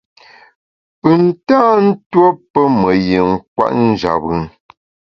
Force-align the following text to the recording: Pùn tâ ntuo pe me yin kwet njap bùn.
Pùn 0.99 1.21
tâ 1.47 1.59
ntuo 1.85 2.27
pe 2.51 2.61
me 2.79 2.91
yin 3.07 3.29
kwet 3.55 3.73
njap 3.87 4.17
bùn. 4.23 4.41